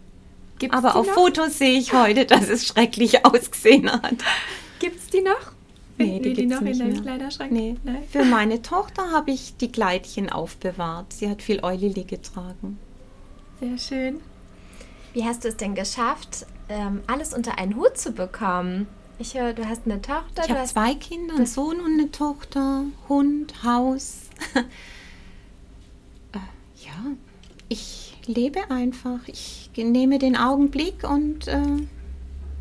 Gibt's 0.57 0.75
Aber 0.77 0.95
auf 0.95 1.07
noch? 1.07 1.13
Fotos 1.13 1.57
sehe 1.57 1.77
ich 1.77 1.93
heute, 1.93 2.25
dass 2.25 2.49
es 2.49 2.67
schrecklich 2.67 3.25
ausgesehen 3.25 3.91
hat. 3.91 4.15
Gibt 4.79 4.97
es 4.97 5.07
die 5.07 5.21
noch? 5.21 5.53
Nee, 5.97 6.19
die, 6.19 6.33
die 6.33 6.45
noch 6.45 6.61
in 6.61 6.79
deinem 6.79 7.01
Kleiderschrank? 7.01 7.51
Nee. 7.51 7.75
Nein. 7.83 8.03
Für 8.09 8.23
meine 8.23 8.61
Tochter 8.61 9.11
habe 9.11 9.31
ich 9.31 9.57
die 9.57 9.71
Kleidchen 9.71 10.29
aufbewahrt. 10.29 11.11
Sie 11.11 11.29
hat 11.29 11.41
viel 11.41 11.63
Eulili 11.63 12.05
getragen. 12.05 12.79
Sehr 13.59 13.77
schön. 13.77 14.21
Wie 15.13 15.25
hast 15.25 15.43
du 15.43 15.49
es 15.49 15.57
denn 15.57 15.75
geschafft, 15.75 16.45
ähm, 16.69 17.01
alles 17.07 17.33
unter 17.33 17.57
einen 17.57 17.75
Hut 17.75 17.97
zu 17.97 18.11
bekommen? 18.11 18.87
Ich 19.21 19.33
höre, 19.33 19.51
du 19.51 19.67
hast 19.67 19.81
eine 19.85 20.01
Tochter. 20.01 20.43
Ich 20.45 20.49
habe 20.49 20.65
zwei 20.65 20.95
Kinder, 20.95 21.35
einen 21.35 21.45
Sohn 21.45 21.81
und 21.81 21.99
eine 21.99 22.09
Tochter, 22.09 22.85
Hund, 23.09 23.63
Haus. 23.63 24.29
äh, 24.55 26.39
ja, 26.85 26.93
ich 27.67 28.15
lebe 28.25 28.71
einfach. 28.71 29.19
Ich 29.27 29.69
nehme 29.75 30.19
den 30.19 30.37
Augenblick 30.37 31.03
und 31.03 31.49
äh, 31.49 31.61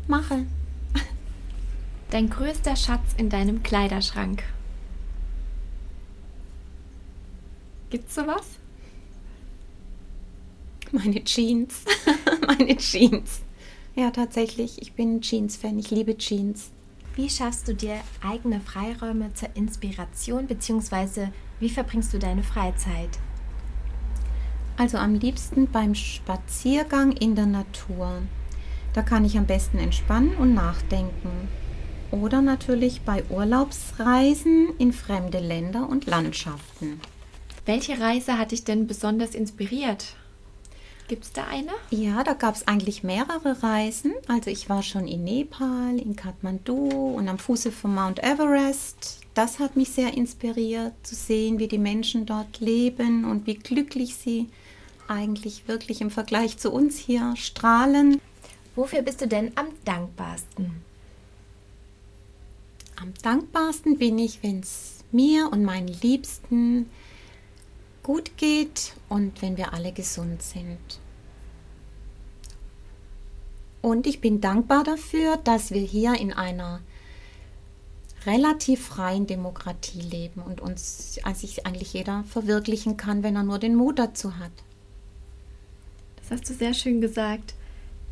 mache. 0.07 0.45
Dein 2.09 2.29
größter 2.29 2.75
Schatz 2.75 3.13
in 3.15 3.29
deinem 3.29 3.63
Kleiderschrank. 3.63 4.43
Gibt's 7.89 8.15
sowas? 8.15 8.43
Meine 10.91 11.23
Jeans. 11.23 11.85
Meine 12.47 12.75
Jeans. 12.75 13.43
Ja, 13.99 14.11
tatsächlich. 14.11 14.81
Ich 14.81 14.93
bin 14.93 15.19
Jeans-Fan. 15.19 15.77
Ich 15.77 15.91
liebe 15.91 16.17
Jeans. 16.17 16.71
Wie 17.15 17.29
schaffst 17.29 17.67
du 17.67 17.75
dir 17.75 17.95
eigene 18.25 18.61
Freiräume 18.61 19.33
zur 19.33 19.49
Inspiration, 19.57 20.47
beziehungsweise 20.47 21.33
wie 21.59 21.67
verbringst 21.67 22.13
du 22.13 22.17
deine 22.17 22.41
Freizeit? 22.41 23.09
Also 24.77 24.97
am 24.97 25.15
liebsten 25.15 25.69
beim 25.69 25.95
Spaziergang 25.95 27.11
in 27.11 27.35
der 27.35 27.47
Natur. 27.47 28.21
Da 28.93 29.01
kann 29.01 29.25
ich 29.25 29.37
am 29.37 29.47
besten 29.47 29.79
entspannen 29.79 30.33
und 30.37 30.53
nachdenken. 30.53 31.49
Oder 32.09 32.41
natürlich 32.41 33.01
bei 33.01 33.25
Urlaubsreisen 33.29 34.69
in 34.77 34.93
fremde 34.93 35.39
Länder 35.39 35.89
und 35.89 36.05
Landschaften. 36.05 37.01
Welche 37.65 37.99
Reise 37.99 38.37
hat 38.37 38.51
dich 38.51 38.63
denn 38.63 38.87
besonders 38.87 39.35
inspiriert? 39.35 40.15
Gibt 41.09 41.23
es 41.23 41.33
da 41.33 41.45
eine? 41.45 41.71
Ja, 41.89 42.23
da 42.23 42.33
gab 42.33 42.53
es 42.53 42.67
eigentlich 42.67 43.03
mehrere 43.03 43.63
Reisen. 43.63 44.13
Also 44.27 44.51
ich 44.51 44.69
war 44.69 44.83
schon 44.83 45.07
in 45.07 45.23
Nepal, 45.23 45.97
in 45.97 46.15
Kathmandu 46.15 46.87
und 47.15 47.27
am 47.27 47.39
Fuße 47.39 47.71
von 47.71 47.95
Mount 47.95 48.19
Everest. 48.23 49.21
Das 49.33 49.57
hat 49.57 49.75
mich 49.75 49.89
sehr 49.89 50.13
inspiriert 50.13 50.93
zu 51.01 51.15
sehen, 51.15 51.57
wie 51.57 51.67
die 51.67 51.79
Menschen 51.79 52.27
dort 52.27 52.59
leben 52.59 53.25
und 53.25 53.47
wie 53.47 53.55
glücklich 53.55 54.17
sie 54.17 54.49
eigentlich 55.07 55.67
wirklich 55.67 55.99
im 56.01 56.11
Vergleich 56.11 56.59
zu 56.59 56.71
uns 56.71 56.99
hier 56.99 57.33
strahlen. 57.35 58.21
Wofür 58.75 59.01
bist 59.01 59.21
du 59.21 59.27
denn 59.27 59.51
am 59.55 59.65
dankbarsten? 59.85 60.83
Am 63.01 63.13
dankbarsten 63.23 63.97
bin 63.97 64.19
ich, 64.19 64.43
wenn 64.43 64.59
es 64.59 65.03
mir 65.11 65.51
und 65.51 65.63
meinen 65.63 65.87
Liebsten 65.87 66.85
gut 68.09 68.37
geht 68.37 68.93
und 69.07 69.39
wenn 69.43 69.55
wir 69.55 69.71
alle 69.71 69.91
gesund 69.91 70.41
sind. 70.41 70.79
Und 73.83 74.07
ich 74.07 74.19
bin 74.19 74.41
dankbar 74.41 74.83
dafür, 74.83 75.37
dass 75.37 75.69
wir 75.69 75.81
hier 75.81 76.15
in 76.15 76.33
einer 76.33 76.79
relativ 78.25 78.83
freien 78.83 79.27
Demokratie 79.27 80.01
leben 80.01 80.41
und 80.41 80.59
uns 80.59 81.19
also 81.21 81.41
sich 81.41 81.67
eigentlich 81.67 81.93
jeder 81.93 82.23
verwirklichen 82.23 82.97
kann, 82.97 83.21
wenn 83.21 83.35
er 83.35 83.43
nur 83.43 83.59
den 83.59 83.75
Mut 83.75 83.99
dazu 83.99 84.39
hat. 84.39 84.53
Das 86.15 86.31
hast 86.31 86.49
du 86.49 86.55
sehr 86.55 86.73
schön 86.73 87.01
gesagt. 87.01 87.53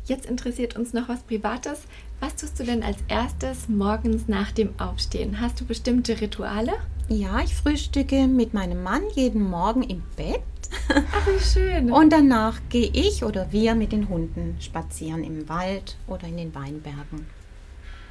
Jetzt 0.04 0.26
interessiert 0.26 0.76
uns 0.76 0.92
noch 0.92 1.08
was 1.08 1.24
Privates. 1.24 1.80
Was 2.20 2.36
tust 2.36 2.60
du 2.60 2.62
denn 2.62 2.84
als 2.84 2.98
erstes 3.08 3.68
morgens 3.68 4.28
nach 4.28 4.52
dem 4.52 4.78
Aufstehen? 4.78 5.40
Hast 5.40 5.60
du 5.60 5.64
bestimmte 5.64 6.20
Rituale? 6.20 6.74
Ja, 7.08 7.40
ich 7.40 7.54
frühstücke 7.54 8.26
mit 8.26 8.52
meinem 8.52 8.82
Mann 8.82 9.02
jeden 9.14 9.48
Morgen 9.48 9.82
im 9.82 10.02
Bett. 10.14 10.42
Ach, 10.90 11.26
wie 11.26 11.42
schön. 11.42 11.90
Und 11.90 12.12
danach 12.12 12.60
gehe 12.68 12.90
ich 12.92 13.24
oder 13.24 13.50
wir 13.50 13.74
mit 13.74 13.92
den 13.92 14.10
Hunden 14.10 14.56
spazieren 14.60 15.24
im 15.24 15.48
Wald 15.48 15.96
oder 16.06 16.26
in 16.26 16.36
den 16.36 16.54
Weinbergen. 16.54 17.26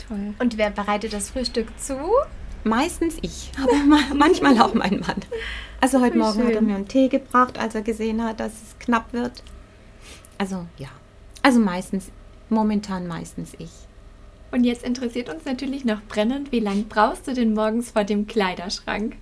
Toll. 0.07 0.33
Und 0.39 0.57
wer 0.57 0.71
bereitet 0.71 1.13
das 1.13 1.29
Frühstück 1.29 1.67
zu? 1.79 1.95
Meistens 2.63 3.17
ich, 3.21 3.51
aber 3.61 4.15
manchmal 4.15 4.59
auch 4.59 4.73
mein 4.73 4.99
Mann. 4.99 5.21
Also 5.79 6.01
heute 6.01 6.17
Morgen 6.17 6.39
schön. 6.39 6.47
hat 6.47 6.55
er 6.55 6.61
mir 6.61 6.75
einen 6.75 6.87
Tee 6.87 7.07
gebracht, 7.07 7.59
als 7.59 7.75
er 7.75 7.83
gesehen 7.83 8.23
hat, 8.23 8.39
dass 8.39 8.53
es 8.53 8.79
knapp 8.79 9.13
wird. 9.13 9.43
Also 10.39 10.65
ja, 10.79 10.89
also 11.43 11.59
meistens, 11.59 12.11
momentan 12.49 13.05
meistens 13.05 13.53
ich. 13.59 13.69
Und 14.51 14.63
jetzt 14.63 14.83
interessiert 14.83 15.29
uns 15.29 15.45
natürlich 15.45 15.85
noch 15.85 16.01
brennend, 16.03 16.51
wie 16.51 16.59
lange 16.59 16.83
brauchst 16.83 17.27
du 17.27 17.33
denn 17.33 17.53
morgens 17.53 17.91
vor 17.91 18.03
dem 18.03 18.27
Kleiderschrank? 18.27 19.15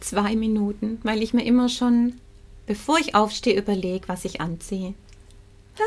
Zwei 0.00 0.36
Minuten, 0.36 0.98
weil 1.02 1.22
ich 1.22 1.34
mir 1.34 1.44
immer 1.44 1.68
schon, 1.68 2.14
bevor 2.66 2.98
ich 2.98 3.14
aufstehe, 3.14 3.58
überlege, 3.58 4.08
was 4.08 4.24
ich 4.24 4.40
anziehe. 4.40 4.94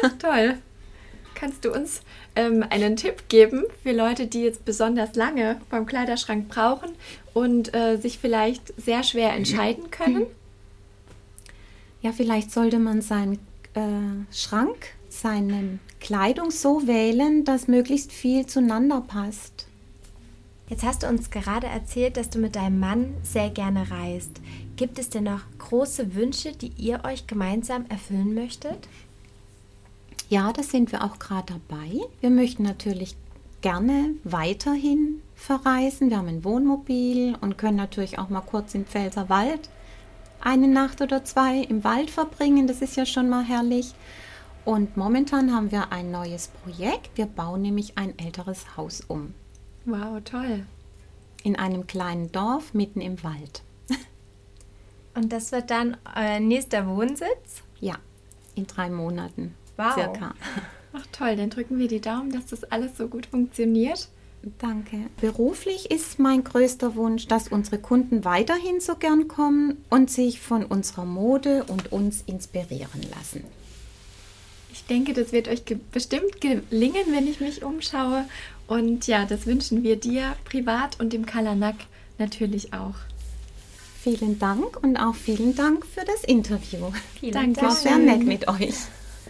Ach, 0.03 0.13
toll. 0.19 0.57
Kannst 1.33 1.65
du 1.65 1.71
uns 1.71 2.01
ähm, 2.35 2.63
einen 2.69 2.97
Tipp 2.97 3.27
geben 3.29 3.63
für 3.81 3.93
Leute, 3.93 4.27
die 4.27 4.43
jetzt 4.43 4.63
besonders 4.63 5.15
lange 5.15 5.59
beim 5.69 5.85
Kleiderschrank 5.85 6.49
brauchen 6.49 6.91
und 7.33 7.73
äh, 7.73 7.97
sich 7.97 8.19
vielleicht 8.19 8.73
sehr 8.79 9.03
schwer 9.03 9.33
entscheiden 9.33 9.89
können? 9.89 10.27
Ja, 12.01 12.11
vielleicht 12.11 12.51
sollte 12.51 12.79
man 12.79 13.01
seinen 13.01 13.39
äh, 13.73 14.33
Schrank, 14.33 14.95
seinen 15.11 15.79
Kleidung 15.99 16.51
so 16.51 16.87
wählen, 16.87 17.43
dass 17.43 17.67
möglichst 17.67 18.11
viel 18.11 18.45
zueinander 18.45 19.01
passt. 19.01 19.67
Jetzt 20.69 20.83
hast 20.83 21.03
du 21.03 21.07
uns 21.07 21.29
gerade 21.29 21.67
erzählt, 21.67 22.15
dass 22.15 22.29
du 22.29 22.39
mit 22.39 22.55
deinem 22.55 22.79
Mann 22.79 23.13
sehr 23.23 23.49
gerne 23.49 23.91
reist. 23.91 24.31
Gibt 24.77 24.97
es 24.99 25.09
denn 25.09 25.25
noch 25.25 25.41
große 25.59 26.15
Wünsche, 26.15 26.53
die 26.53 26.71
ihr 26.77 27.01
euch 27.03 27.27
gemeinsam 27.27 27.85
erfüllen 27.89 28.33
möchtet? 28.33 28.87
Ja, 30.29 30.53
da 30.53 30.63
sind 30.63 30.93
wir 30.93 31.03
auch 31.03 31.19
gerade 31.19 31.55
dabei. 31.67 31.99
Wir 32.21 32.29
möchten 32.29 32.63
natürlich 32.63 33.17
gerne 33.59 34.11
weiterhin 34.23 35.21
verreisen. 35.35 36.09
Wir 36.09 36.17
haben 36.17 36.29
ein 36.29 36.45
Wohnmobil 36.45 37.35
und 37.41 37.57
können 37.57 37.75
natürlich 37.75 38.17
auch 38.17 38.29
mal 38.29 38.39
kurz 38.39 38.73
im 38.73 38.85
Pfälzerwald 38.85 39.69
eine 40.39 40.67
Nacht 40.67 41.01
oder 41.01 41.23
zwei 41.23 41.57
im 41.57 41.83
Wald 41.83 42.09
verbringen. 42.09 42.65
Das 42.65 42.81
ist 42.81 42.95
ja 42.95 43.05
schon 43.05 43.29
mal 43.29 43.43
herrlich. 43.43 43.93
Und 44.63 44.95
momentan 44.95 45.53
haben 45.53 45.71
wir 45.71 45.91
ein 45.91 46.11
neues 46.11 46.49
Projekt. 46.49 47.17
Wir 47.17 47.25
bauen 47.25 47.61
nämlich 47.61 47.97
ein 47.97 48.17
älteres 48.19 48.77
Haus 48.77 49.01
um. 49.01 49.33
Wow, 49.85 50.21
toll. 50.23 50.65
In 51.43 51.55
einem 51.55 51.87
kleinen 51.87 52.31
Dorf 52.31 52.73
mitten 52.73 53.01
im 53.01 53.23
Wald. 53.23 53.63
Und 55.15 55.33
das 55.33 55.51
wird 55.51 55.71
dann 55.71 55.97
euer 56.15 56.39
nächster 56.39 56.87
Wohnsitz? 56.87 57.63
Ja, 57.79 57.95
in 58.53 58.67
drei 58.67 58.89
Monaten. 58.89 59.55
Wow. 59.77 59.93
Circa. 59.93 60.35
Ach 60.93 61.05
toll, 61.11 61.35
dann 61.35 61.49
drücken 61.49 61.79
wir 61.79 61.87
die 61.87 62.01
Daumen, 62.01 62.31
dass 62.31 62.47
das 62.47 62.63
alles 62.65 62.97
so 62.97 63.07
gut 63.07 63.25
funktioniert. 63.25 64.09
Danke. 64.57 64.97
Beruflich 65.19 65.91
ist 65.91 66.19
mein 66.19 66.43
größter 66.43 66.95
Wunsch, 66.95 67.27
dass 67.27 67.47
unsere 67.47 67.77
Kunden 67.77 68.25
weiterhin 68.25 68.79
so 68.79 68.95
gern 68.95 69.27
kommen 69.27 69.83
und 69.89 70.09
sich 70.09 70.41
von 70.41 70.65
unserer 70.65 71.05
Mode 71.05 71.63
und 71.65 71.91
uns 71.91 72.23
inspirieren 72.25 73.01
lassen. 73.15 73.43
Ich 74.73 74.85
denke, 74.85 75.13
das 75.13 75.31
wird 75.31 75.47
euch 75.47 75.65
ge 75.65 75.77
bestimmt 75.91 76.41
gelingen, 76.41 77.05
wenn 77.11 77.27
ich 77.27 77.39
mich 77.39 77.63
umschaue. 77.63 78.25
Und 78.67 79.07
ja, 79.07 79.25
das 79.25 79.45
wünschen 79.45 79.83
wir 79.83 79.97
dir 79.97 80.35
privat 80.45 80.99
und 80.99 81.13
dem 81.13 81.25
Kalanak 81.25 81.75
natürlich 82.17 82.73
auch. 82.73 82.95
Vielen 84.01 84.39
Dank 84.39 84.81
und 84.81 84.97
auch 84.97 85.13
vielen 85.13 85.55
Dank 85.55 85.85
für 85.85 86.03
das 86.05 86.23
Interview. 86.23 86.91
Vielen 87.19 87.33
Dank. 87.33 87.61
War 87.61 87.71
sehr 87.71 87.97
nett 87.97 88.23
mit 88.23 88.47
euch. 88.47 88.75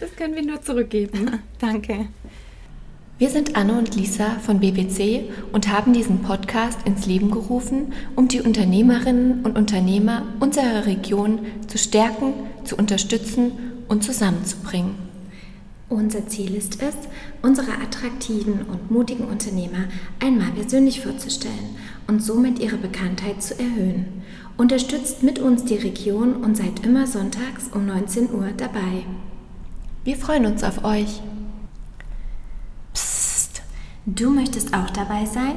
Das 0.00 0.16
können 0.16 0.34
wir 0.34 0.42
nur 0.42 0.62
zurückgeben. 0.62 1.40
Danke. 1.58 2.08
Wir 3.18 3.30
sind 3.30 3.54
Anne 3.54 3.78
und 3.78 3.94
Lisa 3.94 4.38
von 4.40 4.60
BBC 4.60 5.30
und 5.52 5.68
haben 5.68 5.92
diesen 5.92 6.22
Podcast 6.22 6.78
ins 6.86 7.06
Leben 7.06 7.30
gerufen, 7.30 7.92
um 8.16 8.28
die 8.28 8.40
Unternehmerinnen 8.40 9.44
und 9.44 9.56
Unternehmer 9.56 10.26
unserer 10.40 10.86
Region 10.86 11.46
zu 11.68 11.78
stärken, 11.78 12.32
zu 12.64 12.76
unterstützen 12.76 13.52
und 13.88 14.02
zusammenzubringen. 14.02 15.11
Unser 15.92 16.26
Ziel 16.26 16.54
ist 16.54 16.82
es, 16.82 16.94
unsere 17.42 17.72
attraktiven 17.72 18.62
und 18.62 18.90
mutigen 18.90 19.26
Unternehmer 19.26 19.88
einmal 20.20 20.50
persönlich 20.52 21.02
vorzustellen 21.02 21.76
und 22.06 22.24
somit 22.24 22.60
ihre 22.60 22.78
Bekanntheit 22.78 23.42
zu 23.42 23.58
erhöhen. 23.58 24.22
Unterstützt 24.56 25.22
mit 25.22 25.38
uns 25.38 25.66
die 25.66 25.76
Region 25.76 26.36
und 26.36 26.56
seid 26.56 26.86
immer 26.86 27.06
sonntags 27.06 27.68
um 27.74 27.84
19 27.84 28.32
Uhr 28.32 28.52
dabei. 28.56 29.04
Wir 30.02 30.16
freuen 30.16 30.46
uns 30.46 30.64
auf 30.64 30.82
euch. 30.82 31.20
Psst, 32.94 33.60
du 34.06 34.30
möchtest 34.30 34.72
auch 34.72 34.88
dabei 34.88 35.26
sein? 35.26 35.56